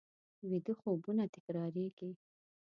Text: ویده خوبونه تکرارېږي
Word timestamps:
ویده 0.49 0.73
خوبونه 0.79 1.23
تکرارېږي 1.33 2.11